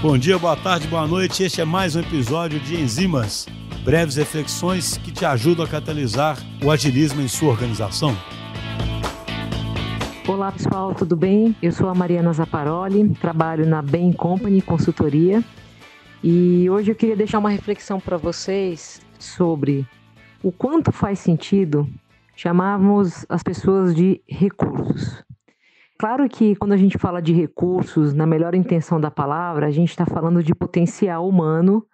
Bom 0.00 0.16
dia, 0.16 0.38
boa 0.38 0.56
tarde, 0.56 0.86
boa 0.86 1.08
noite. 1.08 1.42
Este 1.42 1.60
é 1.60 1.64
mais 1.64 1.96
um 1.96 2.00
episódio 2.00 2.60
de 2.60 2.80
Enzimas, 2.80 3.48
breves 3.84 4.14
reflexões 4.14 4.96
que 4.96 5.10
te 5.10 5.24
ajudam 5.24 5.64
a 5.64 5.68
catalisar 5.68 6.38
o 6.64 6.70
agilismo 6.70 7.20
em 7.20 7.26
sua 7.26 7.48
organização. 7.48 8.16
Olá 10.28 10.52
pessoal, 10.52 10.94
tudo 10.94 11.16
bem? 11.16 11.54
Eu 11.60 11.72
sou 11.72 11.88
a 11.88 11.96
Mariana 11.96 12.32
Zaparoli, 12.32 13.08
trabalho 13.14 13.66
na 13.66 13.82
Bain 13.82 14.12
Company 14.12 14.62
Consultoria 14.62 15.42
e 16.22 16.70
hoje 16.70 16.92
eu 16.92 16.94
queria 16.94 17.16
deixar 17.16 17.40
uma 17.40 17.50
reflexão 17.50 17.98
para 17.98 18.16
vocês 18.16 19.00
sobre 19.18 19.84
o 20.44 20.52
quanto 20.52 20.92
faz 20.92 21.18
sentido 21.18 21.88
chamarmos 22.36 23.26
as 23.28 23.42
pessoas 23.42 23.96
de 23.96 24.22
recursos. 24.28 25.24
Claro 25.98 26.28
que 26.28 26.54
quando 26.54 26.72
a 26.72 26.76
gente 26.76 26.96
fala 26.96 27.20
de 27.20 27.32
recursos, 27.32 28.14
na 28.14 28.24
melhor 28.24 28.54
intenção 28.54 29.00
da 29.00 29.10
palavra, 29.10 29.66
a 29.66 29.70
gente 29.70 29.90
está 29.90 30.06
falando 30.06 30.44
de 30.44 30.54
potencial 30.54 31.28
humano 31.28 31.84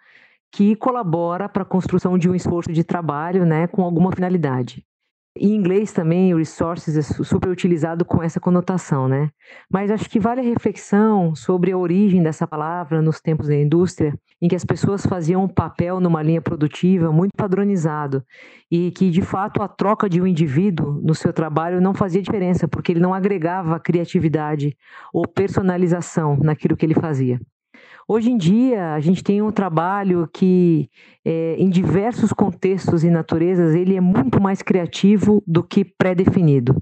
que 0.52 0.76
colabora 0.76 1.48
para 1.48 1.62
a 1.62 1.66
construção 1.66 2.18
de 2.18 2.28
um 2.28 2.34
esforço 2.34 2.70
de 2.70 2.84
trabalho 2.84 3.46
né, 3.46 3.66
com 3.66 3.82
alguma 3.82 4.12
finalidade. 4.12 4.84
Em 5.36 5.52
inglês 5.52 5.92
também, 5.92 6.32
o 6.32 6.38
resources 6.38 6.96
é 6.96 7.02
super 7.02 7.48
utilizado 7.48 8.04
com 8.04 8.22
essa 8.22 8.38
conotação, 8.38 9.08
né? 9.08 9.30
Mas 9.68 9.90
acho 9.90 10.08
que 10.08 10.20
vale 10.20 10.40
a 10.40 10.44
reflexão 10.44 11.34
sobre 11.34 11.72
a 11.72 11.76
origem 11.76 12.22
dessa 12.22 12.46
palavra 12.46 13.02
nos 13.02 13.20
tempos 13.20 13.48
da 13.48 13.56
indústria, 13.56 14.14
em 14.40 14.46
que 14.46 14.54
as 14.54 14.64
pessoas 14.64 15.04
faziam 15.04 15.42
um 15.42 15.48
papel 15.48 15.98
numa 15.98 16.22
linha 16.22 16.40
produtiva 16.40 17.10
muito 17.10 17.32
padronizado 17.36 18.24
e 18.70 18.92
que, 18.92 19.10
de 19.10 19.22
fato, 19.22 19.60
a 19.60 19.66
troca 19.66 20.08
de 20.08 20.22
um 20.22 20.26
indivíduo 20.26 21.00
no 21.02 21.16
seu 21.16 21.32
trabalho 21.32 21.80
não 21.80 21.94
fazia 21.94 22.22
diferença, 22.22 22.68
porque 22.68 22.92
ele 22.92 23.00
não 23.00 23.12
agregava 23.12 23.80
criatividade 23.80 24.76
ou 25.12 25.26
personalização 25.26 26.36
naquilo 26.36 26.76
que 26.76 26.86
ele 26.86 26.94
fazia. 26.94 27.40
Hoje 28.06 28.30
em 28.30 28.36
dia, 28.36 28.92
a 28.92 29.00
gente 29.00 29.24
tem 29.24 29.40
um 29.40 29.50
trabalho 29.50 30.28
que, 30.32 30.90
é, 31.24 31.56
em 31.56 31.70
diversos 31.70 32.32
contextos 32.32 33.02
e 33.02 33.08
naturezas, 33.08 33.74
ele 33.74 33.96
é 33.96 34.00
muito 34.00 34.40
mais 34.42 34.60
criativo 34.60 35.42
do 35.46 35.62
que 35.62 35.84
pré-definido. 35.84 36.76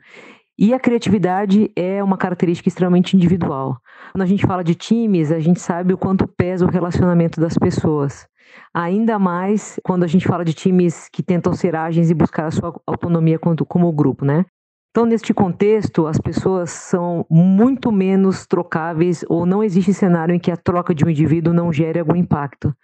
E 0.59 0.75
a 0.75 0.81
criatividade 0.81 1.71
é 1.77 2.03
uma 2.03 2.17
característica 2.17 2.69
extremamente 2.69 3.17
individual. 3.17 3.79
Quando 4.13 4.23
a 4.23 4.27
gente 4.27 4.45
fala 4.45 4.65
de 4.65 4.75
times, 4.75 5.31
a 5.31 5.39
gente 5.39 5.61
sabe 5.61 5.95
o 5.95 5.99
quanto 5.99 6.27
pesa 6.27 6.67
o 6.67 6.71
relacionamento 6.71 7.41
das 7.41 7.57
pessoas. 7.57 8.27
Ainda 8.75 9.19
mais 9.19 9.79
quando 9.85 10.03
a 10.03 10.07
gente 10.07 10.27
fala 10.27 10.45
de 10.45 10.53
times 10.53 11.09
que 11.09 11.23
tentam 11.23 11.53
ser 11.53 11.77
ágeis 11.77 12.11
e 12.11 12.15
buscar 12.15 12.47
a 12.47 12.51
sua 12.51 12.75
autonomia 12.87 13.39
como 13.39 13.93
grupo, 13.93 14.25
né? 14.25 14.45
Então, 14.93 15.07
neste 15.07 15.33
contexto, 15.33 16.07
as 16.07 16.19
pessoas 16.19 16.69
são 16.69 17.25
muito 17.31 17.91
menos 17.91 18.47
trocáveis 18.47 19.25
ou 19.27 19.47
não 19.47 19.65
existe 19.65 19.95
cenário 19.95 20.35
em 20.35 20.39
que 20.39 20.51
a 20.51 20.57
troca 20.57 20.95
de 20.95 21.03
um 21.03 21.09
indivíduo 21.09 21.55
não 21.55 21.73
gere 21.73 21.99
algum 21.99 22.15
impacto. 22.15 22.77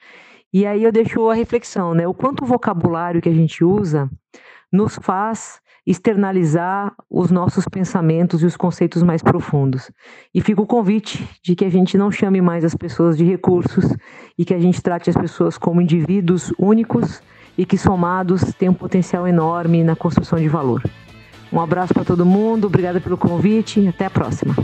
E 0.50 0.64
aí 0.64 0.84
eu 0.84 0.90
deixo 0.90 1.28
a 1.28 1.34
reflexão, 1.34 1.92
né? 1.92 2.08
O 2.08 2.14
quanto 2.14 2.44
o 2.44 2.46
vocabulário 2.46 3.20
que 3.20 3.28
a 3.28 3.34
gente 3.34 3.62
usa 3.62 4.08
nos 4.72 4.98
faz 5.02 5.60
externalizar 5.86 6.94
os 7.10 7.30
nossos 7.30 7.66
pensamentos 7.68 8.42
e 8.42 8.46
os 8.46 8.56
conceitos 8.56 9.02
mais 9.02 9.22
profundos. 9.22 9.90
E 10.34 10.40
fica 10.40 10.62
o 10.62 10.66
convite 10.66 11.28
de 11.44 11.54
que 11.54 11.66
a 11.66 11.70
gente 11.70 11.98
não 11.98 12.10
chame 12.10 12.40
mais 12.40 12.64
as 12.64 12.74
pessoas 12.74 13.18
de 13.18 13.24
recursos 13.24 13.84
e 14.38 14.46
que 14.46 14.54
a 14.54 14.58
gente 14.58 14.82
trate 14.82 15.10
as 15.10 15.16
pessoas 15.16 15.58
como 15.58 15.82
indivíduos 15.82 16.54
únicos 16.58 17.22
e 17.58 17.66
que 17.66 17.76
somados 17.76 18.54
têm 18.54 18.70
um 18.70 18.74
potencial 18.74 19.28
enorme 19.28 19.84
na 19.84 19.94
construção 19.94 20.38
de 20.38 20.48
valor. 20.48 20.82
Um 21.52 21.60
abraço 21.60 21.94
para 21.94 22.04
todo 22.04 22.26
mundo, 22.26 22.66
obrigada 22.66 23.00
pelo 23.00 23.16
convite, 23.16 23.86
até 23.88 24.04
a 24.06 24.10
próxima. 24.10 24.54